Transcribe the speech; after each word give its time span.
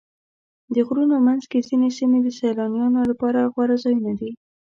د 0.73 0.75
غرونو 0.87 1.15
منځ 1.27 1.43
کې 1.51 1.65
ځینې 1.67 1.89
سیمې 1.97 2.19
د 2.23 2.27
سیلانیانو 2.39 3.01
لپاره 3.11 3.49
غوره 3.53 3.75
ځایونه 3.83 4.11
دي. 4.19 4.31